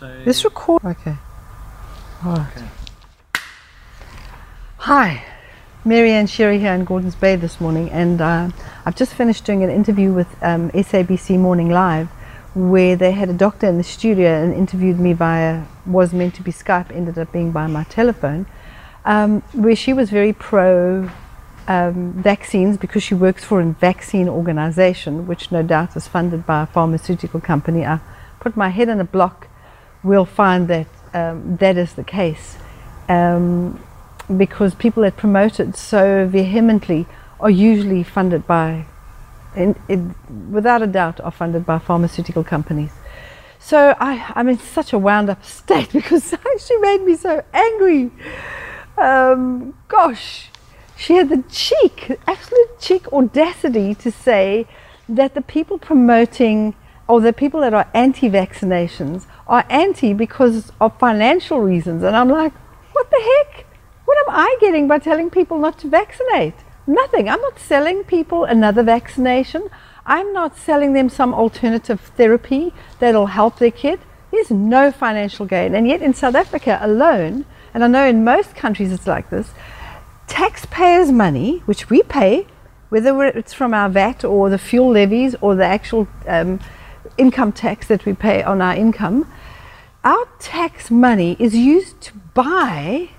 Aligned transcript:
This 0.00 0.44
record. 0.44 0.82
Okay. 0.82 1.14
All 2.24 2.34
right. 2.34 2.56
Okay. 2.56 2.66
Hi, 4.78 5.22
Mary 5.84 6.10
Ann 6.12 6.26
Sherry 6.26 6.58
here 6.58 6.72
in 6.72 6.86
Gordon's 6.86 7.14
Bay 7.14 7.36
this 7.36 7.60
morning, 7.60 7.90
and 7.90 8.18
uh, 8.18 8.48
I've 8.86 8.96
just 8.96 9.12
finished 9.12 9.44
doing 9.44 9.62
an 9.62 9.68
interview 9.68 10.10
with 10.10 10.28
um, 10.42 10.70
SABC 10.70 11.38
Morning 11.38 11.68
Live, 11.68 12.08
where 12.54 12.96
they 12.96 13.12
had 13.12 13.28
a 13.28 13.34
doctor 13.34 13.66
in 13.66 13.76
the 13.76 13.84
studio 13.84 14.42
and 14.42 14.54
interviewed 14.54 14.98
me 14.98 15.12
via 15.12 15.66
was 15.84 16.14
meant 16.14 16.34
to 16.36 16.42
be 16.42 16.50
Skype, 16.50 16.90
ended 16.90 17.18
up 17.18 17.30
being 17.30 17.52
by 17.52 17.66
my 17.66 17.84
telephone, 17.84 18.46
um, 19.04 19.42
where 19.52 19.76
she 19.76 19.92
was 19.92 20.08
very 20.10 20.32
pro. 20.32 21.10
Um, 21.68 22.14
vaccines 22.14 22.76
because 22.78 23.04
she 23.04 23.14
works 23.14 23.44
for 23.44 23.60
a 23.60 23.66
vaccine 23.66 24.28
organization, 24.28 25.28
which 25.28 25.52
no 25.52 25.62
doubt 25.62 25.94
is 25.94 26.08
funded 26.08 26.44
by 26.44 26.62
a 26.62 26.66
pharmaceutical 26.66 27.38
company. 27.38 27.86
I 27.86 28.00
put 28.40 28.56
my 28.56 28.70
head 28.70 28.88
in 28.88 28.98
a 28.98 29.04
block, 29.04 29.46
we'll 30.02 30.24
find 30.24 30.68
that 30.68 30.86
um, 31.12 31.56
that 31.56 31.76
is 31.76 31.94
the 31.94 32.04
case. 32.04 32.56
Um, 33.08 33.82
because 34.36 34.74
people 34.74 35.02
that 35.02 35.16
promote 35.16 35.58
it 35.58 35.76
so 35.76 36.26
vehemently 36.26 37.06
are 37.40 37.50
usually 37.50 38.02
funded 38.02 38.46
by, 38.46 38.86
without 40.50 40.82
a 40.82 40.86
doubt, 40.86 41.20
are 41.20 41.32
funded 41.32 41.66
by 41.66 41.78
pharmaceutical 41.78 42.44
companies. 42.44 42.92
So 43.58 43.94
I, 43.98 44.32
I'm 44.34 44.48
in 44.48 44.58
such 44.58 44.92
a 44.92 44.98
wound 44.98 45.30
up 45.30 45.44
state 45.58 45.92
because 45.92 46.34
she 46.66 46.76
made 46.78 47.02
me 47.02 47.16
so 47.16 47.44
angry. 47.52 48.10
Um, 48.96 49.74
gosh, 49.88 50.48
she 50.96 51.14
had 51.14 51.28
the 51.28 51.42
cheek, 51.48 52.18
absolute 52.26 52.78
cheek 52.78 53.12
audacity 53.12 53.94
to 53.96 54.10
say 54.10 54.66
that 55.08 55.34
the 55.34 55.40
people 55.42 55.78
promoting 55.78 56.74
or 57.10 57.20
the 57.20 57.32
people 57.32 57.60
that 57.60 57.74
are 57.74 57.90
anti 57.92 58.30
vaccinations 58.30 59.26
are 59.48 59.64
anti 59.68 60.14
because 60.14 60.70
of 60.80 60.96
financial 60.98 61.60
reasons. 61.60 62.04
And 62.04 62.14
I'm 62.14 62.28
like, 62.28 62.52
what 62.92 63.10
the 63.10 63.20
heck? 63.20 63.66
What 64.04 64.16
am 64.18 64.34
I 64.34 64.56
getting 64.60 64.86
by 64.86 65.00
telling 65.00 65.28
people 65.28 65.58
not 65.58 65.78
to 65.80 65.88
vaccinate? 65.88 66.54
Nothing. 66.86 67.28
I'm 67.28 67.40
not 67.40 67.58
selling 67.58 68.04
people 68.04 68.44
another 68.44 68.82
vaccination. 68.84 69.68
I'm 70.06 70.32
not 70.32 70.56
selling 70.56 70.92
them 70.92 71.08
some 71.08 71.34
alternative 71.34 72.00
therapy 72.16 72.72
that'll 73.00 73.26
help 73.26 73.58
their 73.58 73.70
kid. 73.70 74.00
There's 74.30 74.50
no 74.50 74.92
financial 74.92 75.46
gain. 75.46 75.74
And 75.74 75.88
yet 75.88 76.02
in 76.02 76.14
South 76.14 76.36
Africa 76.36 76.78
alone, 76.80 77.44
and 77.74 77.82
I 77.82 77.88
know 77.88 78.06
in 78.06 78.24
most 78.24 78.54
countries 78.54 78.92
it's 78.92 79.06
like 79.06 79.30
this, 79.30 79.50
taxpayers' 80.28 81.10
money, 81.10 81.58
which 81.66 81.90
we 81.90 82.02
pay, 82.02 82.46
whether 82.88 83.24
it's 83.24 83.52
from 83.52 83.74
our 83.74 83.88
VAT 83.88 84.24
or 84.24 84.48
the 84.48 84.58
fuel 84.58 84.90
levies 84.90 85.34
or 85.40 85.54
the 85.54 85.64
actual 85.64 86.08
um, 86.26 86.60
income 87.20 87.52
tax 87.52 87.86
that 87.88 88.04
we 88.06 88.14
pay 88.14 88.42
on 88.42 88.62
our 88.62 88.74
income, 88.74 89.30
our 90.02 90.26
tax 90.38 90.90
money 90.90 91.36
is 91.38 91.54
used 91.54 92.00
to 92.00 92.14
buy 92.34 93.10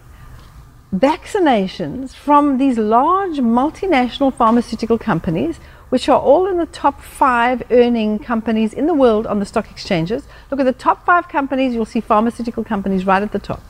vaccinations 0.94 2.14
from 2.14 2.58
these 2.58 2.78
large 2.78 3.38
multinational 3.38 4.34
pharmaceutical 4.34 4.98
companies, 4.98 5.58
which 5.90 6.10
are 6.10 6.20
all 6.20 6.48
in 6.48 6.58
the 6.58 6.66
top 6.66 7.02
five 7.02 7.64
earning 7.70 8.18
companies 8.18 8.74
in 8.74 8.88
the 8.88 8.94
world 8.94 9.28
on 9.28 9.40
the 9.40 9.46
stock 9.46 9.70
exchanges. 9.70 10.24
Look 10.50 10.60
at 10.60 10.66
the 10.66 10.74
top 10.74 11.06
five 11.06 11.30
companies, 11.30 11.74
you'll 11.74 11.86
see 11.86 12.02
pharmaceutical 12.02 12.64
companies 12.64 13.06
right 13.06 13.22
at 13.22 13.32
the 13.32 13.40
top. 13.40 13.62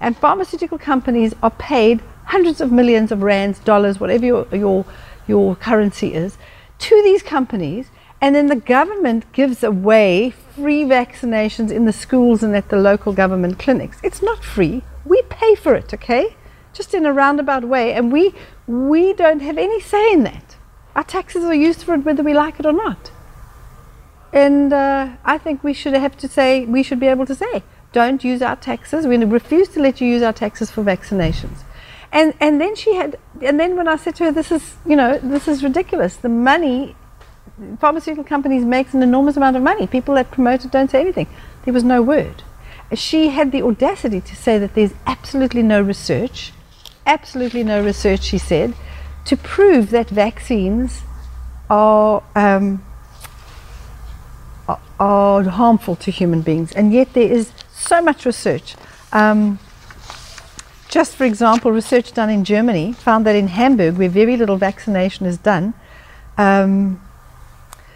And 0.00 0.16
pharmaceutical 0.16 0.78
companies 0.78 1.34
are 1.42 1.50
paid 1.50 2.02
hundreds 2.26 2.60
of 2.60 2.70
millions 2.70 3.12
of 3.12 3.22
rands, 3.22 3.58
dollars, 3.58 4.00
whatever 4.00 4.24
your, 4.24 4.46
your, 4.52 4.84
your 5.26 5.56
currency 5.56 6.14
is, 6.14 6.38
to 6.78 7.02
these 7.02 7.22
companies. 7.22 7.88
And 8.24 8.34
then 8.34 8.46
the 8.46 8.56
government 8.56 9.30
gives 9.34 9.62
away 9.62 10.30
free 10.30 10.82
vaccinations 10.84 11.70
in 11.70 11.84
the 11.84 11.92
schools 11.92 12.42
and 12.42 12.56
at 12.56 12.70
the 12.70 12.78
local 12.78 13.12
government 13.12 13.58
clinics. 13.58 13.98
It's 14.02 14.22
not 14.22 14.42
free. 14.42 14.82
We 15.04 15.20
pay 15.28 15.54
for 15.54 15.74
it, 15.74 15.92
okay? 15.92 16.34
Just 16.72 16.94
in 16.94 17.04
a 17.04 17.12
roundabout 17.12 17.64
way. 17.64 17.92
And 17.92 18.10
we, 18.10 18.34
we 18.66 19.12
don't 19.12 19.40
have 19.40 19.58
any 19.58 19.78
say 19.78 20.10
in 20.10 20.22
that. 20.22 20.56
Our 20.96 21.04
taxes 21.04 21.44
are 21.44 21.54
used 21.54 21.82
for 21.82 21.92
it 21.92 22.06
whether 22.06 22.22
we 22.22 22.32
like 22.32 22.58
it 22.58 22.64
or 22.64 22.72
not. 22.72 23.10
And 24.32 24.72
uh, 24.72 25.16
I 25.22 25.36
think 25.36 25.62
we 25.62 25.74
should 25.74 25.92
have 25.92 26.16
to 26.16 26.26
say, 26.26 26.64
we 26.64 26.82
should 26.82 27.00
be 27.00 27.08
able 27.08 27.26
to 27.26 27.34
say, 27.34 27.62
don't 27.92 28.24
use 28.24 28.40
our 28.40 28.56
taxes. 28.56 29.06
We 29.06 29.18
refuse 29.18 29.68
to 29.74 29.82
let 29.82 30.00
you 30.00 30.08
use 30.08 30.22
our 30.22 30.32
taxes 30.32 30.70
for 30.70 30.82
vaccinations. 30.82 31.58
And, 32.10 32.32
and 32.40 32.58
then 32.58 32.74
she 32.74 32.94
had, 32.94 33.18
and 33.42 33.60
then 33.60 33.76
when 33.76 33.86
I 33.86 33.96
said 33.96 34.14
to 34.14 34.24
her, 34.24 34.32
this 34.32 34.50
is, 34.50 34.76
you 34.86 34.96
know, 34.96 35.18
this 35.18 35.46
is 35.46 35.62
ridiculous. 35.62 36.16
The 36.16 36.30
money, 36.30 36.96
pharmaceutical 37.78 38.24
companies 38.24 38.64
makes 38.64 38.94
an 38.94 39.02
enormous 39.02 39.36
amount 39.36 39.56
of 39.56 39.62
money. 39.62 39.86
People 39.86 40.14
that 40.14 40.30
promote 40.30 40.64
it 40.64 40.70
don't 40.70 40.90
say 40.90 41.00
anything. 41.00 41.28
There 41.64 41.74
was 41.74 41.84
no 41.84 42.02
word. 42.02 42.42
She 42.92 43.28
had 43.28 43.52
the 43.52 43.62
audacity 43.62 44.20
to 44.20 44.36
say 44.36 44.58
that 44.58 44.74
there's 44.74 44.92
absolutely 45.06 45.62
no 45.62 45.80
research, 45.80 46.52
absolutely 47.06 47.64
no 47.64 47.82
research, 47.82 48.22
she 48.22 48.38
said, 48.38 48.74
to 49.24 49.36
prove 49.36 49.90
that 49.90 50.10
vaccines 50.10 51.02
are, 51.70 52.22
um, 52.34 52.84
are, 54.68 54.80
are 55.00 55.42
harmful 55.44 55.96
to 55.96 56.10
human 56.10 56.42
beings. 56.42 56.72
And 56.72 56.92
yet 56.92 57.14
there 57.14 57.30
is 57.30 57.52
so 57.72 58.02
much 58.02 58.26
research. 58.26 58.76
Um, 59.12 59.58
just 60.88 61.16
for 61.16 61.24
example, 61.24 61.72
research 61.72 62.12
done 62.12 62.30
in 62.30 62.44
Germany 62.44 62.92
found 62.92 63.26
that 63.26 63.34
in 63.34 63.48
Hamburg, 63.48 63.96
where 63.96 64.08
very 64.08 64.36
little 64.36 64.56
vaccination 64.56 65.26
is 65.26 65.38
done, 65.38 65.74
um, 66.36 67.00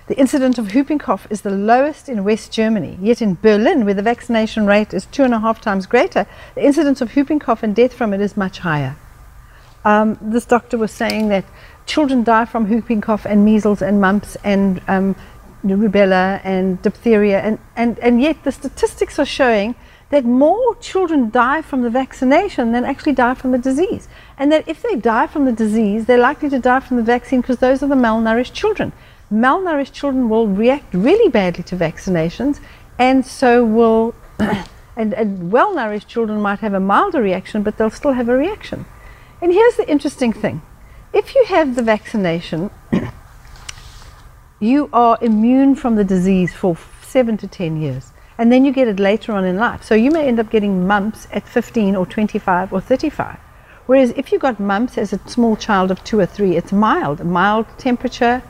the 0.08 0.18
incidence 0.18 0.56
of 0.56 0.74
whooping 0.74 0.98
cough 0.98 1.26
is 1.30 1.42
the 1.42 1.50
lowest 1.50 2.08
in 2.08 2.24
West 2.24 2.50
Germany. 2.50 2.98
Yet 3.00 3.20
in 3.20 3.36
Berlin, 3.40 3.84
where 3.84 3.92
the 3.92 4.02
vaccination 4.02 4.66
rate 4.66 4.94
is 4.94 5.04
two 5.06 5.22
and 5.22 5.34
a 5.34 5.38
half 5.38 5.60
times 5.60 5.86
greater, 5.86 6.26
the 6.54 6.64
incidence 6.64 7.02
of 7.02 7.14
whooping 7.14 7.40
cough 7.40 7.62
and 7.62 7.76
death 7.76 7.92
from 7.92 8.14
it 8.14 8.20
is 8.22 8.34
much 8.34 8.60
higher. 8.60 8.96
Um, 9.84 10.18
this 10.20 10.46
doctor 10.46 10.78
was 10.78 10.92
saying 10.92 11.28
that 11.28 11.44
children 11.84 12.24
die 12.24 12.46
from 12.46 12.68
whooping 12.68 13.02
cough 13.02 13.26
and 13.26 13.44
measles 13.44 13.82
and 13.82 14.00
mumps 14.00 14.36
and 14.44 14.80
um, 14.88 15.14
rubella 15.62 16.40
and 16.42 16.80
diphtheria, 16.80 17.40
and, 17.40 17.58
and, 17.76 17.98
and 17.98 18.20
yet 18.22 18.44
the 18.44 18.52
statistics 18.52 19.18
are 19.18 19.26
showing 19.26 19.74
that 20.10 20.24
more 20.24 20.74
children 20.76 21.28
die 21.28 21.60
from 21.60 21.82
the 21.82 21.90
vaccination 21.90 22.72
than 22.72 22.84
actually 22.84 23.12
die 23.12 23.34
from 23.34 23.52
the 23.52 23.58
disease. 23.58 24.08
And 24.38 24.50
that 24.52 24.66
if 24.66 24.80
they 24.82 24.96
die 24.96 25.26
from 25.26 25.44
the 25.44 25.52
disease, 25.52 26.06
they're 26.06 26.16
likely 26.16 26.48
to 26.48 26.58
die 26.58 26.80
from 26.80 26.96
the 26.96 27.02
vaccine 27.02 27.42
because 27.42 27.58
those 27.58 27.82
are 27.82 27.88
the 27.88 27.94
malnourished 27.94 28.54
children. 28.54 28.92
Malnourished 29.30 29.92
children 29.92 30.28
will 30.28 30.46
react 30.46 30.94
really 30.94 31.30
badly 31.30 31.62
to 31.64 31.76
vaccinations, 31.76 32.60
and 32.98 33.24
so 33.26 33.64
will, 33.64 34.14
and, 34.96 35.14
and 35.14 35.50
well 35.52 35.74
nourished 35.74 36.08
children 36.08 36.40
might 36.40 36.60
have 36.60 36.74
a 36.74 36.80
milder 36.80 37.22
reaction, 37.22 37.62
but 37.62 37.76
they'll 37.76 37.90
still 37.90 38.12
have 38.12 38.28
a 38.28 38.36
reaction. 38.36 38.86
And 39.40 39.52
here's 39.52 39.76
the 39.76 39.88
interesting 39.88 40.32
thing 40.32 40.62
if 41.12 41.34
you 41.34 41.44
have 41.44 41.74
the 41.74 41.82
vaccination, 41.82 42.70
you 44.60 44.88
are 44.92 45.18
immune 45.20 45.74
from 45.74 45.96
the 45.96 46.04
disease 46.04 46.54
for 46.54 46.76
seven 47.02 47.36
to 47.38 47.46
10 47.46 47.80
years 47.80 48.12
and 48.38 48.52
then 48.52 48.64
you 48.64 48.72
get 48.72 48.86
it 48.86 49.00
later 49.00 49.32
on 49.32 49.44
in 49.44 49.56
life. 49.56 49.82
So 49.82 49.96
you 49.96 50.12
may 50.12 50.28
end 50.28 50.38
up 50.38 50.48
getting 50.48 50.86
mumps 50.86 51.26
at 51.32 51.46
15 51.46 51.96
or 51.96 52.06
25 52.06 52.72
or 52.72 52.80
35. 52.80 53.36
Whereas 53.86 54.10
if 54.16 54.30
you 54.30 54.38
got 54.38 54.60
mumps 54.60 54.96
as 54.96 55.12
a 55.12 55.18
small 55.28 55.56
child 55.56 55.90
of 55.90 56.02
two 56.04 56.20
or 56.20 56.26
three, 56.26 56.56
it's 56.56 56.72
mild, 56.72 57.24
mild 57.24 57.66
temperature. 57.78 58.42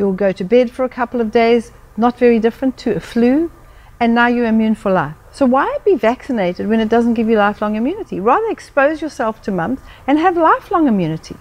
You'll 0.00 0.14
go 0.14 0.32
to 0.32 0.44
bed 0.44 0.70
for 0.70 0.82
a 0.86 0.88
couple 0.88 1.20
of 1.20 1.30
days, 1.30 1.72
not 1.94 2.18
very 2.18 2.38
different 2.38 2.78
to 2.78 2.96
a 2.96 3.00
flu, 3.00 3.52
and 4.00 4.14
now 4.14 4.28
you're 4.28 4.46
immune 4.46 4.74
for 4.74 4.90
life. 4.90 5.14
So 5.30 5.44
why 5.44 5.76
be 5.84 5.94
vaccinated 5.94 6.70
when 6.70 6.80
it 6.80 6.88
doesn't 6.88 7.12
give 7.12 7.28
you 7.28 7.36
lifelong 7.36 7.74
immunity? 7.76 8.18
Rather 8.18 8.48
expose 8.48 9.02
yourself 9.02 9.42
to 9.42 9.50
mumps 9.50 9.82
and 10.06 10.18
have 10.18 10.38
lifelong 10.38 10.88
immunity. 10.88 11.36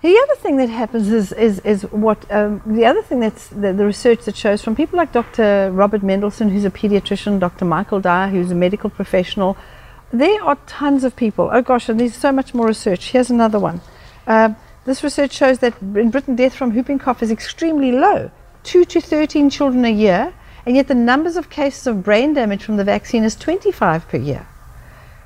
The 0.00 0.18
other 0.24 0.36
thing 0.36 0.56
that 0.56 0.70
happens 0.70 1.08
is, 1.10 1.32
is, 1.32 1.58
is 1.72 1.82
what 1.92 2.24
um, 2.32 2.62
the 2.64 2.86
other 2.86 3.02
thing 3.02 3.20
that's 3.20 3.48
the, 3.48 3.74
the, 3.74 3.84
research 3.84 4.24
that 4.24 4.38
shows 4.38 4.62
from 4.62 4.74
people 4.74 4.96
like 4.96 5.12
Dr. 5.12 5.70
Robert 5.70 6.02
Mendelsohn, 6.02 6.48
who's 6.48 6.64
a 6.64 6.70
pediatrician, 6.70 7.38
Dr. 7.38 7.66
Michael 7.66 8.00
Dyer, 8.00 8.30
who's 8.30 8.50
a 8.50 8.54
medical 8.54 8.88
professional. 8.88 9.54
There 10.14 10.42
are 10.42 10.56
tons 10.66 11.04
of 11.04 11.14
people. 11.14 11.50
Oh 11.52 11.60
gosh, 11.60 11.90
and 11.90 12.00
there's 12.00 12.16
so 12.16 12.32
much 12.32 12.54
more 12.54 12.68
research. 12.68 13.10
Here's 13.10 13.28
another 13.28 13.58
one. 13.58 13.82
Uh, 14.26 14.54
this 14.86 15.02
research 15.02 15.32
shows 15.32 15.58
that 15.58 15.74
in 15.82 16.10
Britain, 16.10 16.36
death 16.36 16.54
from 16.54 16.74
whooping 16.74 17.00
cough 17.00 17.22
is 17.22 17.30
extremely 17.30 17.92
low 17.92 18.30
2 18.62 18.84
to 18.84 19.00
13 19.00 19.50
children 19.50 19.84
a 19.84 19.90
year, 19.90 20.32
and 20.64 20.74
yet 20.74 20.88
the 20.88 20.94
numbers 20.94 21.36
of 21.36 21.50
cases 21.50 21.86
of 21.86 22.02
brain 22.02 22.32
damage 22.34 22.64
from 22.64 22.76
the 22.76 22.84
vaccine 22.84 23.22
is 23.24 23.36
25 23.36 24.08
per 24.08 24.16
year. 24.16 24.46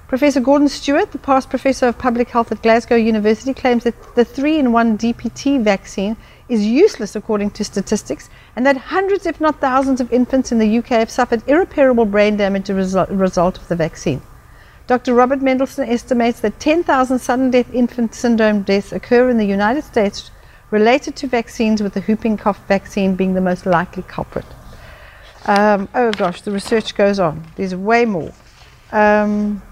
Professor 0.08 0.40
Gordon 0.40 0.68
Stewart, 0.68 1.12
the 1.12 1.18
past 1.18 1.48
professor 1.48 1.86
of 1.86 1.96
public 1.96 2.30
health 2.30 2.50
at 2.50 2.62
Glasgow 2.62 2.96
University, 2.96 3.54
claims 3.54 3.84
that 3.84 4.16
the 4.16 4.24
3 4.24 4.58
in 4.58 4.72
1 4.72 4.98
DPT 4.98 5.62
vaccine 5.62 6.16
is 6.48 6.66
useless 6.66 7.14
according 7.14 7.50
to 7.50 7.64
statistics, 7.64 8.28
and 8.56 8.66
that 8.66 8.76
hundreds, 8.76 9.24
if 9.24 9.40
not 9.40 9.60
thousands, 9.60 10.00
of 10.00 10.12
infants 10.12 10.50
in 10.50 10.58
the 10.58 10.78
UK 10.78 10.88
have 10.88 11.10
suffered 11.10 11.46
irreparable 11.46 12.06
brain 12.06 12.36
damage 12.36 12.68
as 12.70 12.94
a 12.94 13.06
result 13.06 13.56
of 13.56 13.68
the 13.68 13.76
vaccine. 13.76 14.20
Dr. 14.90 15.14
Robert 15.14 15.40
Mendelsohn 15.40 15.88
estimates 15.88 16.40
that 16.40 16.58
10,000 16.58 17.20
sudden 17.20 17.52
death 17.52 17.72
infant 17.72 18.12
syndrome 18.12 18.62
deaths 18.62 18.90
occur 18.90 19.30
in 19.30 19.38
the 19.38 19.44
United 19.44 19.84
States 19.84 20.32
related 20.72 21.14
to 21.14 21.28
vaccines, 21.28 21.80
with 21.80 21.94
the 21.94 22.00
whooping 22.00 22.36
cough 22.36 22.66
vaccine 22.66 23.14
being 23.14 23.34
the 23.34 23.40
most 23.40 23.66
likely 23.66 24.02
culprit. 24.02 24.44
Um, 25.46 25.88
oh 25.94 26.10
gosh, 26.10 26.40
the 26.40 26.50
research 26.50 26.96
goes 26.96 27.20
on. 27.20 27.46
There's 27.54 27.72
way 27.72 28.04
more. 28.04 28.32
Um, 28.90 29.62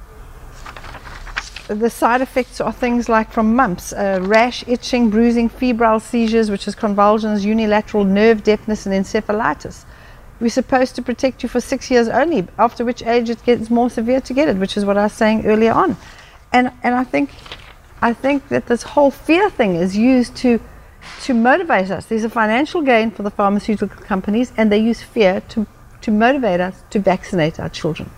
the 1.67 1.91
side 1.91 2.21
effects 2.21 2.61
are 2.61 2.73
things 2.73 3.09
like 3.09 3.33
from 3.33 3.57
mumps, 3.57 3.93
uh, 3.93 4.21
rash, 4.23 4.63
itching, 4.69 5.11
bruising, 5.11 5.49
febrile 5.49 5.99
seizures, 5.99 6.49
which 6.49 6.69
is 6.69 6.77
convulsions, 6.77 7.45
unilateral 7.45 8.05
nerve 8.05 8.45
deafness, 8.45 8.87
and 8.87 8.95
encephalitis. 8.95 9.85
We're 10.41 10.51
supposed 10.51 10.95
to 10.97 11.03
protect 11.03 11.43
you 11.43 11.49
for 11.49 11.61
six 11.61 11.91
years 11.91 12.09
only, 12.09 12.47
after 12.59 12.85
which 12.85 13.03
age 13.03 13.29
it 13.29 13.45
gets 13.45 13.71
more 13.71 13.91
severe 13.91 14.21
to 14.21 14.33
get 14.33 14.49
it, 14.49 14.57
which 14.57 14.77
is 14.77 14.85
what 14.85 14.97
I 14.97 15.05
was 15.05 15.13
saying 15.13 15.47
earlier 15.47 15.73
on. 15.73 15.97
And, 16.53 16.71
and 16.83 16.95
I, 16.95 17.05
think, 17.05 17.31
I 18.01 18.13
think 18.13 18.49
that 18.49 18.67
this 18.67 18.83
whole 18.83 19.11
fear 19.11 19.51
thing 19.51 19.75
is 19.75 19.97
used 19.97 20.37
to, 20.37 20.61
to 21.23 21.35
motivate 21.35 21.91
us. 21.91 22.07
There's 22.07 22.25
a 22.25 22.31
financial 22.31 22.83
gain 22.83 23.11
for 23.11 23.25
the 23.25 23.31
pharmaceutical 23.31 24.01
companies, 24.03 24.53
and 24.57 24.71
they 24.71 24.79
use 24.79 25.03
fear 25.03 25.41
to, 25.49 25.67
to 26.03 26.11
motivate 26.13 26.61
us 26.61 26.83
to 26.91 27.01
vaccinate 27.01 27.59
our 27.59 27.69
children. 27.69 28.11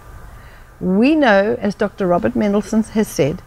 We 0.79 1.15
know, 1.15 1.57
as 1.59 1.75
Dr. 1.75 2.07
Robert 2.07 2.37
Mendelsohn 2.37 2.83
has 2.83 3.09
said, 3.09 3.43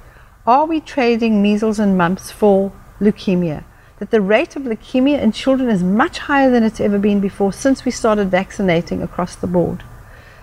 are 0.46 0.66
we 0.66 0.81
trading 0.81 1.42
measles 1.42 1.80
and 1.80 1.98
mumps 1.98 2.31
for 2.31 2.72
leukemia? 3.00 3.64
That 4.04 4.12
the 4.12 4.20
rate 4.20 4.58
of 4.58 4.64
leukemia 4.64 5.22
in 5.22 5.32
children 5.32 5.70
is 5.70 5.82
much 5.82 6.18
higher 6.20 6.52
than 6.52 6.62
it's 6.62 6.82
ever 6.82 7.00
been 7.00 7.22
before 7.22 7.54
since 7.54 7.86
we 7.86 7.92
started 7.92 8.30
vaccinating 8.30 9.02
across 9.02 9.38
the 9.38 9.48
board. 9.48 9.82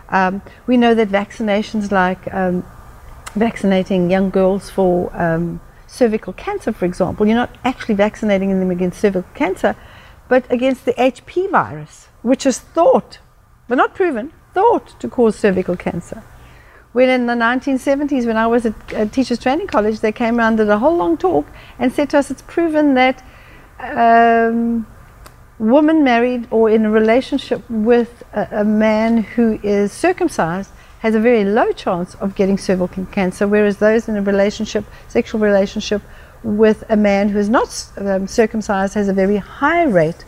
Um, 0.08 0.40
we 0.66 0.78
know 0.78 0.94
that 0.94 1.10
vaccinations 1.10 1.90
like 1.90 2.32
um, 2.32 2.64
vaccinating 3.34 4.10
young 4.10 4.30
girls 4.30 4.70
for 4.70 5.14
um, 5.14 5.60
cervical 5.86 6.32
cancer, 6.32 6.72
for 6.72 6.86
example, 6.86 7.26
you're 7.26 7.36
not 7.36 7.54
actually 7.62 7.96
vaccinating 7.96 8.58
them 8.58 8.70
against 8.70 8.98
cervical 8.98 9.30
cancer, 9.34 9.76
but 10.26 10.50
against 10.50 10.86
the 10.86 10.94
HP 10.94 11.50
virus, 11.50 12.08
which 12.22 12.46
is 12.46 12.60
thought, 12.60 13.18
but 13.68 13.74
not 13.74 13.94
proven, 13.94 14.32
thought 14.54 14.98
to 15.00 15.06
cause 15.06 15.36
cervical 15.36 15.76
cancer. 15.76 16.22
When 16.92 17.10
in 17.10 17.26
the 17.26 17.34
1970s, 17.34 18.24
when 18.24 18.38
I 18.38 18.46
was 18.46 18.64
at 18.64 18.74
a 18.94 19.04
teachers 19.04 19.38
training 19.38 19.66
college, 19.66 20.00
they 20.00 20.12
came 20.12 20.38
around 20.38 20.56
did 20.56 20.70
a 20.70 20.78
whole 20.78 20.96
long 20.96 21.18
talk 21.18 21.46
and 21.78 21.92
said 21.92 22.08
to 22.08 22.18
us, 22.18 22.30
it's 22.30 22.40
proven 22.40 22.94
that 22.94 23.22
um, 23.80 24.86
woman 25.58 26.04
married 26.04 26.46
or 26.50 26.70
in 26.70 26.84
a 26.84 26.90
relationship 26.90 27.62
with 27.68 28.22
a, 28.32 28.60
a, 28.60 28.64
man 28.64 29.18
who 29.18 29.58
is 29.62 29.92
circumcised 29.92 30.70
has 31.00 31.14
a 31.14 31.20
very 31.20 31.44
low 31.44 31.72
chance 31.72 32.14
of 32.16 32.34
getting 32.34 32.58
cervical 32.58 33.06
cancer, 33.06 33.46
whereas 33.48 33.78
those 33.78 34.08
in 34.08 34.16
a 34.16 34.22
relationship, 34.22 34.84
sexual 35.08 35.40
relationship 35.40 36.02
with 36.42 36.84
a 36.88 36.96
man 36.96 37.28
who 37.28 37.38
is 37.38 37.48
not 37.48 37.90
um, 37.98 38.26
circumcised 38.26 38.94
has 38.94 39.08
a 39.08 39.12
very 39.12 39.36
high 39.36 39.84
rate 39.84 40.24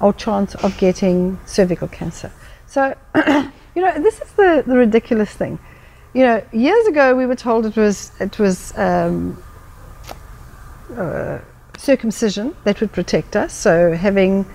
or 0.00 0.12
chance 0.12 0.54
of 0.56 0.76
getting 0.78 1.38
cervical 1.46 1.88
cancer. 1.88 2.30
So, 2.66 2.96
you 3.16 3.82
know, 3.82 4.02
this 4.02 4.20
is 4.20 4.32
the, 4.32 4.64
the 4.66 4.76
ridiculous 4.76 5.32
thing 5.32 5.58
you 6.14 6.22
know, 6.22 6.44
years 6.52 6.86
ago 6.86 7.14
we 7.14 7.26
were 7.26 7.36
told 7.36 7.66
it 7.66 7.76
was 7.76 8.12
it 8.20 8.38
was 8.38 8.76
um, 8.76 9.42
uh, 10.94 11.38
circumcision 11.82 12.56
that 12.64 12.80
would 12.80 12.92
protect 12.92 13.34
us. 13.36 13.52
So 13.52 13.92
having 13.92 14.46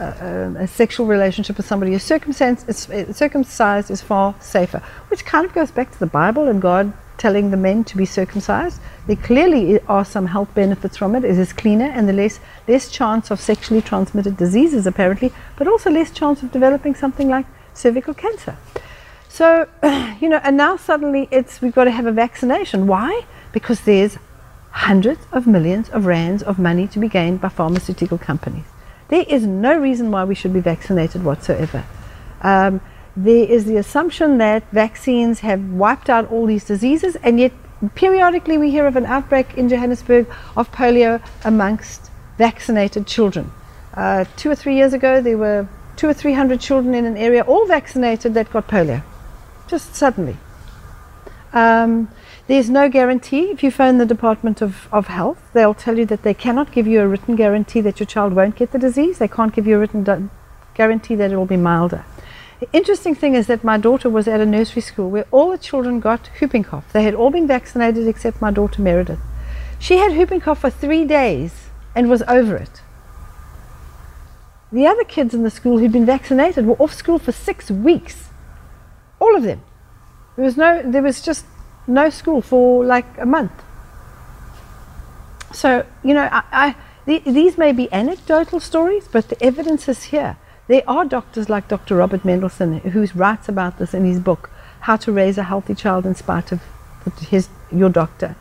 uh, 0.00 0.54
a 0.58 0.66
sexual 0.66 1.06
relationship 1.06 1.56
with 1.58 1.66
somebody 1.66 1.92
who's 1.92 2.02
circumcised 2.02 2.68
is, 2.68 2.88
circumcised 3.16 3.90
is 3.90 4.00
far 4.00 4.34
safer, 4.40 4.82
which 5.08 5.24
kind 5.24 5.44
of 5.44 5.52
goes 5.52 5.70
back 5.70 5.90
to 5.92 5.98
the 5.98 6.06
Bible 6.06 6.48
and 6.48 6.60
God 6.62 6.92
telling 7.18 7.50
the 7.50 7.56
men 7.56 7.84
to 7.84 7.98
be 7.98 8.06
circumcised. 8.06 8.80
There 9.06 9.16
clearly 9.16 9.78
are 9.80 10.06
some 10.06 10.26
health 10.26 10.54
benefits 10.54 10.96
from 10.96 11.14
it. 11.14 11.22
It 11.22 11.38
is 11.38 11.52
cleaner 11.52 11.84
and 11.84 12.08
the 12.08 12.14
less 12.14 12.40
less 12.66 12.88
chance 12.88 13.30
of 13.30 13.40
sexually 13.40 13.82
transmitted 13.82 14.38
diseases 14.38 14.86
apparently, 14.86 15.32
but 15.56 15.68
also 15.68 15.90
less 15.90 16.10
chance 16.10 16.42
of 16.42 16.50
developing 16.50 16.94
something 16.94 17.28
like 17.28 17.44
cervical 17.74 18.14
cancer. 18.14 18.56
So, 19.28 19.68
you 20.20 20.30
know, 20.30 20.40
and 20.42 20.56
now 20.56 20.76
suddenly 20.78 21.28
it's 21.30 21.60
we've 21.60 21.74
got 21.74 21.84
to 21.84 21.90
have 21.90 22.06
a 22.06 22.12
vaccination. 22.12 22.86
Why? 22.86 23.26
Because 23.52 23.82
there's 23.82 24.16
hundreds 24.70 25.26
of 25.32 25.46
millions 25.46 25.88
of 25.90 26.06
rands 26.06 26.42
of 26.42 26.58
money 26.58 26.86
to 26.88 26.98
be 26.98 27.08
gained 27.08 27.40
by 27.40 27.48
pharmaceutical 27.48 28.18
companies. 28.18 28.64
There 29.08 29.24
is 29.28 29.44
no 29.44 29.76
reason 29.76 30.10
why 30.10 30.24
we 30.24 30.34
should 30.34 30.52
be 30.52 30.60
vaccinated 30.60 31.24
whatsoever. 31.24 31.84
Um, 32.42 32.80
there 33.16 33.44
is 33.44 33.64
the 33.64 33.76
assumption 33.76 34.38
that 34.38 34.62
vaccines 34.70 35.40
have 35.40 35.60
wiped 35.70 36.08
out 36.08 36.30
all 36.30 36.46
these 36.46 36.64
diseases, 36.64 37.16
and 37.16 37.40
yet 37.40 37.52
periodically 37.94 38.56
we 38.56 38.70
hear 38.70 38.86
of 38.86 38.96
an 38.96 39.06
outbreak 39.06 39.54
in 39.58 39.68
Johannesburg 39.68 40.28
of 40.56 40.70
polio 40.70 41.20
amongst 41.44 42.10
vaccinated 42.38 43.06
children. 43.06 43.50
Uh, 43.94 44.24
two 44.36 44.50
or 44.50 44.54
three 44.54 44.76
years 44.76 44.92
ago, 44.92 45.20
there 45.20 45.36
were 45.36 45.68
two 45.96 46.08
or 46.08 46.14
three 46.14 46.34
hundred 46.34 46.60
children 46.60 46.94
in 46.94 47.04
an 47.04 47.16
area 47.16 47.42
all 47.42 47.66
vaccinated 47.66 48.32
that 48.34 48.50
got 48.52 48.68
polio 48.68 49.02
just 49.66 49.94
suddenly. 49.94 50.36
Um, 51.52 52.08
there's 52.50 52.68
no 52.68 52.88
guarantee. 52.88 53.50
If 53.52 53.62
you 53.62 53.70
phone 53.70 53.98
the 53.98 54.04
Department 54.04 54.60
of, 54.60 54.88
of 54.90 55.06
Health, 55.06 55.50
they'll 55.52 55.72
tell 55.72 55.96
you 55.96 56.04
that 56.06 56.24
they 56.24 56.34
cannot 56.34 56.72
give 56.72 56.84
you 56.84 57.00
a 57.00 57.06
written 57.06 57.36
guarantee 57.36 57.80
that 57.82 58.00
your 58.00 58.08
child 58.08 58.32
won't 58.32 58.56
get 58.56 58.72
the 58.72 58.78
disease. 58.78 59.18
They 59.18 59.28
can't 59.28 59.54
give 59.54 59.68
you 59.68 59.76
a 59.76 59.78
written 59.78 60.30
guarantee 60.74 61.14
that 61.14 61.30
it 61.30 61.36
will 61.36 61.46
be 61.46 61.56
milder. 61.56 62.04
The 62.58 62.68
interesting 62.72 63.14
thing 63.14 63.36
is 63.36 63.46
that 63.46 63.62
my 63.62 63.78
daughter 63.78 64.10
was 64.10 64.26
at 64.26 64.40
a 64.40 64.46
nursery 64.46 64.82
school 64.82 65.08
where 65.10 65.26
all 65.30 65.52
the 65.52 65.58
children 65.58 66.00
got 66.00 66.28
whooping 66.40 66.64
cough. 66.64 66.92
They 66.92 67.04
had 67.04 67.14
all 67.14 67.30
been 67.30 67.46
vaccinated 67.46 68.08
except 68.08 68.42
my 68.42 68.50
daughter 68.50 68.82
Meredith. 68.82 69.20
She 69.78 69.98
had 69.98 70.16
whooping 70.16 70.40
cough 70.40 70.60
for 70.60 70.70
three 70.70 71.04
days 71.04 71.68
and 71.94 72.10
was 72.10 72.22
over 72.22 72.56
it. 72.56 72.82
The 74.72 74.88
other 74.88 75.04
kids 75.04 75.34
in 75.34 75.44
the 75.44 75.50
school 75.50 75.78
who'd 75.78 75.92
been 75.92 76.04
vaccinated 76.04 76.66
were 76.66 76.82
off 76.82 76.94
school 76.94 77.20
for 77.20 77.32
six 77.32 77.70
weeks 77.70 78.30
all 79.20 79.36
of 79.36 79.42
them. 79.42 79.62
There 80.36 80.44
was 80.44 80.56
no, 80.56 80.82
there 80.82 81.02
was 81.02 81.20
just 81.20 81.44
no 81.86 82.10
school 82.10 82.40
for 82.40 82.84
like 82.84 83.06
a 83.18 83.26
month. 83.26 83.52
So 85.52 85.86
you 86.04 86.14
know, 86.14 86.28
I, 86.30 86.42
I 86.52 86.76
the, 87.06 87.18
these 87.20 87.58
may 87.58 87.72
be 87.72 87.92
anecdotal 87.92 88.60
stories, 88.60 89.08
but 89.08 89.28
the 89.28 89.42
evidence 89.42 89.88
is 89.88 90.04
here. 90.04 90.36
There 90.68 90.82
are 90.86 91.04
doctors 91.04 91.48
like 91.48 91.66
Dr. 91.66 91.96
Robert 91.96 92.24
Mendelsohn 92.24 92.78
who 92.78 93.04
writes 93.14 93.48
about 93.48 93.78
this 93.78 93.92
in 93.92 94.04
his 94.04 94.20
book, 94.20 94.50
How 94.82 94.96
to 94.98 95.10
Raise 95.10 95.36
a 95.36 95.42
Healthy 95.42 95.74
Child 95.74 96.06
in 96.06 96.14
Spite 96.14 96.52
of 96.52 96.62
his, 97.28 97.48
your 97.72 97.88
doctor, 97.88 98.36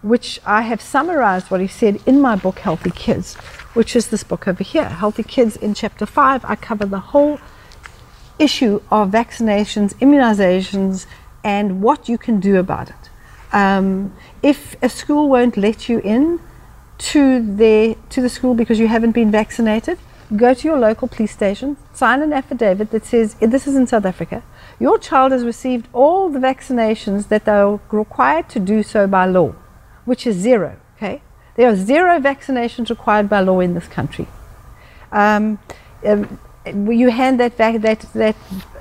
which 0.00 0.40
I 0.46 0.62
have 0.62 0.80
summarized 0.80 1.50
what 1.50 1.60
he 1.60 1.66
said 1.66 2.00
in 2.06 2.20
my 2.20 2.36
book, 2.36 2.60
Healthy 2.60 2.90
Kids, 2.90 3.34
which 3.74 3.96
is 3.96 4.08
this 4.08 4.22
book 4.22 4.46
over 4.46 4.62
here. 4.62 4.88
Healthy 4.88 5.24
Kids 5.24 5.56
in 5.56 5.74
chapter 5.74 6.06
5, 6.06 6.44
I 6.44 6.54
cover 6.54 6.86
the 6.86 7.00
whole 7.00 7.40
issue 8.38 8.80
of 8.90 9.10
vaccinations, 9.10 9.94
immunizations, 9.94 11.06
and 11.44 11.82
what 11.82 12.08
you 12.08 12.18
can 12.18 12.40
do 12.40 12.56
about 12.56 12.90
it. 12.90 13.10
Um, 13.52 14.14
if 14.42 14.76
a 14.82 14.88
school 14.88 15.28
won't 15.28 15.56
let 15.56 15.88
you 15.88 15.98
in 16.00 16.40
to 16.98 17.56
the, 17.56 17.96
to 18.10 18.20
the 18.20 18.28
school 18.28 18.54
because 18.54 18.78
you 18.78 18.88
haven't 18.88 19.12
been 19.12 19.30
vaccinated, 19.30 19.98
go 20.36 20.54
to 20.54 20.68
your 20.68 20.78
local 20.78 21.08
police 21.08 21.32
station, 21.32 21.76
sign 21.92 22.22
an 22.22 22.32
affidavit 22.32 22.90
that 22.90 23.04
says, 23.04 23.34
this 23.40 23.66
is 23.66 23.74
in 23.74 23.86
South 23.86 24.06
Africa, 24.06 24.42
your 24.80 24.98
child 24.98 25.32
has 25.32 25.44
received 25.44 25.88
all 25.92 26.30
the 26.30 26.38
vaccinations 26.38 27.28
that 27.28 27.44
they're 27.44 27.78
required 27.90 28.48
to 28.50 28.60
do 28.60 28.82
so 28.82 29.06
by 29.06 29.26
law, 29.26 29.54
which 30.04 30.26
is 30.26 30.36
zero, 30.36 30.76
okay? 30.96 31.22
There 31.56 31.68
are 31.68 31.76
zero 31.76 32.18
vaccinations 32.18 32.88
required 32.88 33.28
by 33.28 33.40
law 33.40 33.60
in 33.60 33.74
this 33.74 33.86
country. 33.86 34.26
Um, 35.10 35.58
um, 36.06 36.38
you 36.64 37.10
hand 37.10 37.38
that 37.40 37.58
that 37.58 38.00
that 38.14 38.36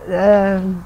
um, 0.08 0.86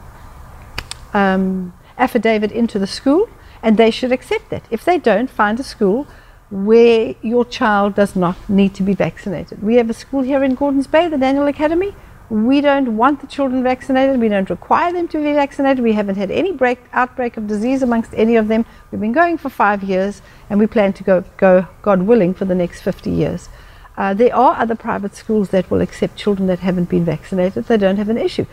um, 1.16 1.74
affidavit 1.98 2.52
into 2.52 2.78
the 2.78 2.88
school, 2.88 3.30
and 3.64 3.78
they 3.78 3.90
should 3.90 4.12
accept 4.12 4.50
that. 4.50 4.64
If 4.70 4.84
they 4.84 5.00
don't, 5.00 5.30
find 5.30 5.60
a 5.60 5.64
school 5.64 6.06
where 6.52 7.16
your 7.22 7.46
child 7.46 7.96
does 7.96 8.16
not 8.16 8.38
need 8.50 8.76
to 8.76 8.84
be 8.84 8.94
vaccinated. 8.94 9.64
We 9.64 9.76
have 9.76 9.90
a 9.90 9.94
school 9.94 10.22
here 10.22 10.44
in 10.44 10.56
Gordons 10.56 10.88
Bay, 10.88 11.08
the 11.08 11.18
Daniel 11.18 11.48
Academy. 11.48 11.96
We 12.30 12.60
don't 12.60 12.98
want 12.98 13.22
the 13.22 13.28
children 13.28 13.64
vaccinated. 13.64 14.20
We 14.20 14.30
don't 14.30 14.50
require 14.50 14.92
them 14.92 15.08
to 15.10 15.18
be 15.18 15.34
vaccinated. 15.34 15.84
We 15.84 15.94
haven't 15.94 16.18
had 16.18 16.32
any 16.32 16.52
break, 16.52 16.80
outbreak 16.92 17.38
of 17.38 17.48
disease 17.48 17.82
amongst 17.82 18.14
any 18.14 18.36
of 18.36 18.48
them. 18.48 18.66
We've 18.92 19.02
been 19.02 19.14
going 19.14 19.38
for 19.38 19.50
five 19.50 19.84
years, 19.84 20.22
and 20.50 20.60
we 20.60 20.68
plan 20.68 20.94
to 20.94 21.04
go, 21.04 21.24
go 21.38 21.68
God 21.82 22.02
willing, 22.04 22.34
for 22.34 22.46
the 22.46 22.56
next 22.56 22.82
50 22.82 23.10
years. 23.10 23.48
Uh, 23.98 24.14
there 24.14 24.36
are 24.36 24.60
other 24.60 24.76
private 24.76 25.16
schools 25.16 25.50
that 25.50 25.72
will 25.72 25.82
accept 25.82 26.18
children 26.18 26.48
that 26.48 26.60
haven't 26.60 26.90
been 26.90 27.06
vaccinated. 27.06 27.66
They 27.66 27.78
don't 27.78 27.98
have 27.98 28.10
an 28.10 28.18
issue. 28.18 28.46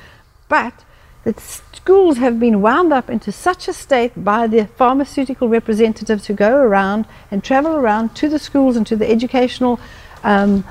But 0.48 0.84
the 1.24 1.34
schools 1.40 2.18
have 2.18 2.40
been 2.40 2.60
wound 2.60 2.92
up 2.92 3.08
into 3.08 3.30
such 3.30 3.68
a 3.68 3.72
state 3.72 4.12
by 4.24 4.46
the 4.46 4.66
pharmaceutical 4.66 5.48
representatives 5.48 6.26
who 6.26 6.34
go 6.34 6.56
around 6.56 7.06
and 7.30 7.44
travel 7.44 7.76
around 7.76 8.14
to 8.16 8.28
the 8.28 8.38
schools 8.38 8.76
and 8.76 8.86
to 8.86 8.96
the 8.96 9.08
educational 9.08 9.78
um, 10.24 10.64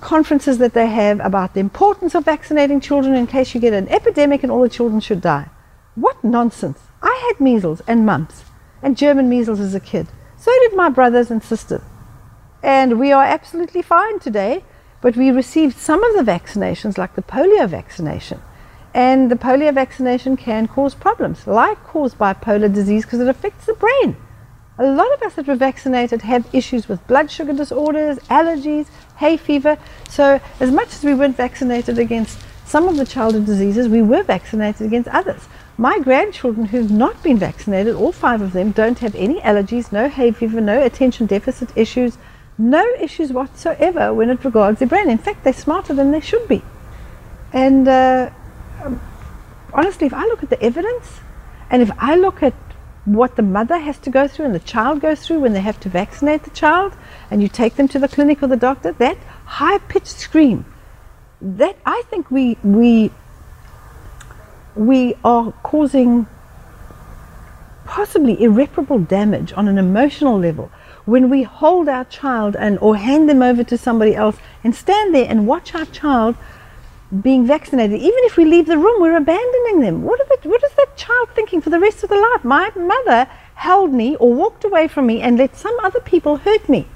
conferences 0.00 0.58
that 0.58 0.74
they 0.74 0.86
have 0.86 1.20
about 1.20 1.54
the 1.54 1.60
importance 1.60 2.14
of 2.14 2.24
vaccinating 2.24 2.80
children 2.80 3.14
in 3.14 3.26
case 3.26 3.54
you 3.54 3.60
get 3.60 3.72
an 3.72 3.88
epidemic 3.88 4.42
and 4.42 4.50
all 4.50 4.62
the 4.62 4.68
children 4.68 5.00
should 5.00 5.20
die. 5.20 5.48
What 5.94 6.22
nonsense! 6.24 6.80
I 7.02 7.28
had 7.28 7.40
measles 7.40 7.82
and 7.86 8.04
mumps 8.04 8.44
and 8.82 8.96
German 8.96 9.28
measles 9.28 9.60
as 9.60 9.74
a 9.74 9.80
kid. 9.80 10.08
So 10.36 10.50
did 10.60 10.74
my 10.74 10.88
brothers 10.88 11.30
and 11.30 11.42
sisters 11.42 11.82
and 12.62 12.98
we 12.98 13.12
are 13.12 13.24
absolutely 13.24 13.82
fine 13.82 14.18
today. 14.18 14.64
But 15.00 15.16
we 15.16 15.30
received 15.30 15.76
some 15.76 16.02
of 16.02 16.16
the 16.16 16.30
vaccinations, 16.30 16.98
like 16.98 17.14
the 17.14 17.22
polio 17.22 17.68
vaccination, 17.68 18.40
And 18.96 19.30
the 19.30 19.36
polio 19.36 19.74
vaccination 19.74 20.38
can 20.38 20.68
cause 20.68 20.94
problems, 20.94 21.46
like 21.46 21.84
cause 21.84 22.14
bipolar 22.14 22.72
disease, 22.72 23.04
because 23.04 23.20
it 23.20 23.28
affects 23.28 23.66
the 23.66 23.74
brain. 23.74 24.16
A 24.78 24.86
lot 24.86 25.12
of 25.12 25.22
us 25.22 25.34
that 25.34 25.46
were 25.46 25.54
vaccinated 25.54 26.22
have 26.22 26.48
issues 26.54 26.88
with 26.88 27.06
blood 27.06 27.30
sugar 27.30 27.52
disorders, 27.52 28.18
allergies, 28.30 28.86
hay 29.16 29.36
fever. 29.36 29.76
So, 30.08 30.40
as 30.60 30.70
much 30.70 30.94
as 30.94 31.04
we 31.04 31.12
weren't 31.12 31.36
vaccinated 31.36 31.98
against 31.98 32.38
some 32.64 32.88
of 32.88 32.96
the 32.96 33.04
childhood 33.04 33.44
diseases, 33.44 33.86
we 33.86 34.00
were 34.00 34.22
vaccinated 34.22 34.86
against 34.86 35.10
others. 35.10 35.46
My 35.76 35.98
grandchildren 35.98 36.64
who've 36.64 36.90
not 36.90 37.22
been 37.22 37.36
vaccinated, 37.36 37.96
all 37.96 38.12
five 38.12 38.40
of 38.40 38.54
them, 38.54 38.70
don't 38.70 39.00
have 39.00 39.14
any 39.14 39.42
allergies, 39.42 39.92
no 39.92 40.08
hay 40.08 40.30
fever, 40.30 40.62
no 40.62 40.82
attention 40.82 41.26
deficit 41.26 41.68
issues, 41.76 42.16
no 42.56 42.82
issues 42.98 43.30
whatsoever 43.30 44.14
when 44.14 44.30
it 44.30 44.42
regards 44.42 44.78
their 44.78 44.88
brain. 44.88 45.10
In 45.10 45.18
fact, 45.18 45.44
they're 45.44 45.52
smarter 45.52 45.92
than 45.92 46.12
they 46.12 46.20
should 46.20 46.48
be. 46.48 46.62
And 47.52 47.86
uh, 47.86 48.30
Um, 48.86 49.00
honestly, 49.72 50.06
if 50.06 50.14
I 50.14 50.24
look 50.26 50.42
at 50.42 50.50
the 50.50 50.62
evidence 50.62 51.20
and 51.70 51.82
if 51.82 51.90
I 51.98 52.14
look 52.14 52.42
at 52.42 52.54
what 53.04 53.36
the 53.36 53.42
mother 53.42 53.78
has 53.78 53.98
to 53.98 54.10
go 54.10 54.28
through 54.28 54.46
and 54.46 54.54
the 54.54 54.60
child 54.60 55.00
goes 55.00 55.26
through 55.26 55.40
when 55.40 55.52
they 55.52 55.60
have 55.60 55.80
to 55.80 55.88
vaccinate 55.88 56.44
the 56.44 56.50
child 56.50 56.92
and 57.30 57.42
you 57.42 57.48
take 57.48 57.74
them 57.74 57.88
to 57.88 57.98
the 57.98 58.08
clinic 58.08 58.42
or 58.42 58.46
the 58.46 58.56
doctor, 58.56 58.92
that 58.92 59.18
high 59.44 59.78
pitched 59.78 60.06
scream, 60.06 60.64
that 61.40 61.76
I 61.84 62.02
think 62.10 62.30
we, 62.30 62.58
we, 62.62 63.10
we 64.76 65.14
are 65.24 65.52
causing 65.62 66.26
possibly 67.84 68.40
irreparable 68.42 68.98
damage 68.98 69.52
on 69.52 69.68
an 69.68 69.78
emotional 69.78 70.38
level 70.38 70.70
when 71.04 71.30
we 71.30 71.44
hold 71.44 71.88
our 71.88 72.04
child 72.04 72.56
and 72.56 72.78
or 72.80 72.96
hand 72.96 73.28
them 73.28 73.42
over 73.42 73.62
to 73.62 73.78
somebody 73.78 74.14
else 74.14 74.36
and 74.64 74.74
stand 74.74 75.14
there 75.14 75.26
and 75.28 75.46
watch 75.46 75.74
our 75.74 75.86
child 75.86 76.36
being 77.22 77.46
vaccinated, 77.46 78.00
even 78.00 78.24
if 78.24 78.36
we 78.36 78.44
leave 78.44 78.66
the 78.66 78.78
room, 78.78 79.00
we're 79.00 79.16
abandoning 79.16 79.80
them. 79.80 80.02
What, 80.02 80.18
the, 80.18 80.48
what 80.48 80.62
is 80.64 80.72
that 80.74 80.96
child 80.96 81.28
thinking 81.34 81.60
for 81.60 81.70
the 81.70 81.78
rest 81.78 82.02
of 82.02 82.10
their 82.10 82.20
life? 82.20 82.44
My 82.44 82.70
mother 82.74 83.28
held 83.54 83.92
me 83.92 84.16
or 84.16 84.32
walked 84.32 84.64
away 84.64 84.88
from 84.88 85.06
me 85.06 85.22
and 85.22 85.38
let 85.38 85.56
some 85.56 85.76
other 85.82 86.00
people 86.00 86.36
hurt 86.38 86.68
me. 86.68 86.88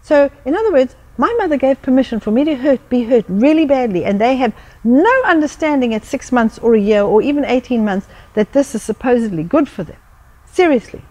So, 0.00 0.30
in 0.44 0.54
other 0.54 0.72
words, 0.72 0.96
my 1.18 1.32
mother 1.38 1.56
gave 1.56 1.82
permission 1.82 2.20
for 2.20 2.30
me 2.30 2.44
to 2.44 2.54
hurt, 2.56 2.88
be 2.88 3.04
hurt 3.04 3.24
really 3.28 3.66
badly, 3.66 4.04
and 4.04 4.20
they 4.20 4.36
have 4.36 4.54
no 4.82 5.22
understanding 5.24 5.92
at 5.92 6.04
six 6.04 6.32
months 6.32 6.58
or 6.58 6.74
a 6.74 6.80
year 6.80 7.02
or 7.02 7.20
even 7.20 7.44
18 7.44 7.84
months 7.84 8.06
that 8.34 8.52
this 8.52 8.74
is 8.74 8.82
supposedly 8.82 9.42
good 9.42 9.68
for 9.68 9.84
them. 9.84 9.98
Seriously. 10.46 11.02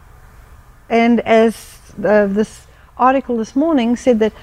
And 0.89 1.19
as 1.21 1.79
uh, 2.03 2.27
this 2.27 2.67
article 2.97 3.37
this 3.37 3.55
morning 3.55 3.95
said 3.95 4.19
that 4.19 4.33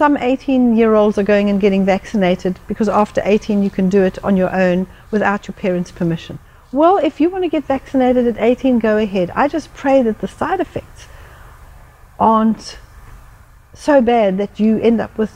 some 0.00 0.16
18 0.16 0.78
year 0.78 0.94
olds 0.94 1.18
are 1.18 1.22
going 1.22 1.50
and 1.50 1.60
getting 1.60 1.84
vaccinated 1.84 2.58
because 2.66 2.88
after 2.88 3.20
18 3.22 3.62
you 3.62 3.68
can 3.68 3.90
do 3.90 4.02
it 4.02 4.16
on 4.24 4.34
your 4.34 4.50
own 4.50 4.86
without 5.10 5.46
your 5.46 5.52
parents' 5.52 5.90
permission. 5.90 6.38
Well, 6.72 6.96
if 6.96 7.20
you 7.20 7.28
want 7.28 7.44
to 7.44 7.50
get 7.50 7.64
vaccinated 7.64 8.26
at 8.26 8.38
18, 8.38 8.78
go 8.78 8.96
ahead. 8.96 9.30
I 9.34 9.46
just 9.46 9.74
pray 9.74 10.00
that 10.00 10.22
the 10.22 10.26
side 10.26 10.58
effects 10.58 11.06
aren't 12.18 12.78
so 13.74 14.00
bad 14.00 14.38
that 14.38 14.58
you 14.58 14.80
end 14.80 15.02
up 15.02 15.18
with 15.18 15.34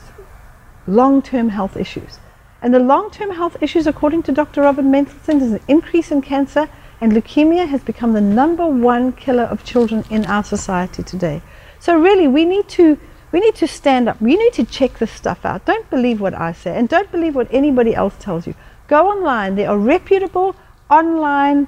long 0.87 1.21
term 1.21 1.49
health 1.49 1.77
issues. 1.77 2.17
And 2.59 2.73
the 2.73 2.79
long 2.79 3.11
term 3.11 3.35
health 3.35 3.57
issues, 3.61 3.85
according 3.85 4.23
to 4.23 4.31
Dr. 4.31 4.61
Robert 4.61 4.85
Mendelsohn, 4.85 5.41
is 5.43 5.51
an 5.51 5.61
increase 5.67 6.09
in 6.09 6.23
cancer, 6.23 6.67
and 6.99 7.11
leukemia 7.11 7.67
has 7.67 7.83
become 7.83 8.13
the 8.13 8.27
number 8.41 8.65
one 8.65 9.13
killer 9.13 9.43
of 9.43 9.63
children 9.63 10.03
in 10.09 10.25
our 10.25 10.43
society 10.43 11.03
today. 11.03 11.43
So, 11.79 11.95
really, 11.99 12.27
we 12.27 12.45
need 12.45 12.67
to 12.69 12.97
we 13.35 13.41
need 13.41 13.55
to 13.55 13.67
stand 13.67 14.07
up. 14.07 14.21
We 14.21 14.37
need 14.37 14.53
to 14.53 14.63
check 14.63 14.97
this 14.97 15.11
stuff 15.11 15.43
out. 15.43 15.65
Don't 15.65 15.89
believe 15.89 16.21
what 16.21 16.33
I 16.33 16.53
say 16.53 16.73
and 16.77 16.87
don't 16.87 17.11
believe 17.11 17.35
what 17.35 17.49
anybody 17.51 17.93
else 17.93 18.15
tells 18.17 18.47
you. 18.47 18.55
Go 18.87 19.09
online. 19.09 19.55
There 19.55 19.69
are 19.69 19.77
reputable 19.77 20.55
online 20.89 21.67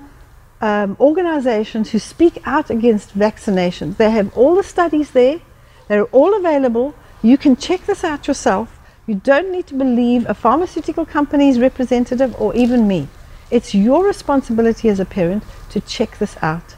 um, 0.62 0.96
organizations 0.98 1.92
who 1.92 2.00
speak 2.00 2.40
out 2.46 2.70
against 2.70 3.20
vaccinations. 3.20 3.98
They 3.98 4.12
have 4.12 4.32
all 4.38 4.56
the 4.56 4.64
studies 4.64 5.12
there, 5.12 5.42
they're 5.90 6.06
all 6.20 6.34
available. 6.38 6.96
You 7.22 7.38
can 7.38 7.58
check 7.58 7.86
this 7.86 8.06
out 8.06 8.30
yourself. 8.30 8.80
You 9.06 9.16
don't 9.16 9.52
need 9.52 9.68
to 9.68 9.74
believe 9.74 10.26
a 10.30 10.34
pharmaceutical 10.34 11.06
company's 11.06 11.60
representative 11.60 12.34
or 12.40 12.56
even 12.56 12.88
me. 12.88 13.10
It's 13.52 13.76
your 13.76 14.06
responsibility 14.06 14.88
as 14.88 15.02
a 15.02 15.06
parent 15.20 15.44
to 15.72 15.82
check 15.82 16.18
this 16.18 16.38
out. 16.42 16.78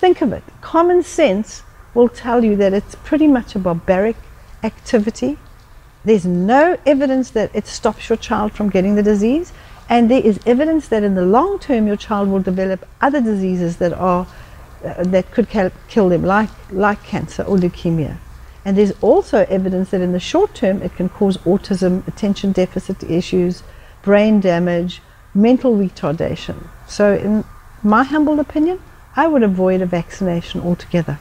Think 0.00 0.20
of 0.20 0.34
it. 0.34 0.44
Common 0.60 1.02
sense 1.02 1.62
will 1.94 2.08
tell 2.08 2.44
you 2.44 2.56
that 2.56 2.72
it's 2.72 2.94
pretty 2.96 3.26
much 3.26 3.54
a 3.54 3.58
barbaric 3.58 4.16
activity. 4.62 5.38
There's 6.04 6.24
no 6.24 6.78
evidence 6.86 7.30
that 7.30 7.50
it 7.54 7.66
stops 7.66 8.08
your 8.08 8.16
child 8.16 8.52
from 8.52 8.70
getting 8.70 8.94
the 8.94 9.02
disease, 9.02 9.52
and 9.88 10.10
there 10.10 10.22
is 10.22 10.40
evidence 10.46 10.88
that 10.88 11.02
in 11.02 11.14
the 11.14 11.24
long 11.24 11.58
term 11.58 11.86
your 11.86 11.96
child 11.96 12.28
will 12.28 12.40
develop 12.40 12.88
other 13.00 13.20
diseases 13.20 13.76
that 13.76 13.92
are 13.92 14.26
uh, 14.84 15.04
that 15.04 15.30
could 15.30 15.48
kill 15.88 16.08
them, 16.08 16.24
like 16.24 16.50
like 16.70 17.02
cancer 17.04 17.42
or 17.44 17.56
leukemia. 17.56 18.16
And 18.64 18.76
there's 18.76 18.92
also 19.00 19.44
evidence 19.48 19.90
that 19.90 20.00
in 20.00 20.12
the 20.12 20.20
short 20.20 20.54
term 20.54 20.82
it 20.82 20.94
can 20.96 21.08
cause 21.08 21.36
autism, 21.38 22.06
attention 22.06 22.52
deficit 22.52 23.02
issues, 23.04 23.62
brain 24.02 24.40
damage, 24.40 25.02
mental 25.34 25.76
retardation. 25.76 26.68
So, 26.86 27.14
in 27.14 27.44
my 27.82 28.04
humble 28.04 28.38
opinion, 28.40 28.80
I 29.16 29.26
would 29.26 29.42
avoid 29.42 29.82
a 29.82 29.86
vaccination 29.86 30.60
altogether. 30.60 31.18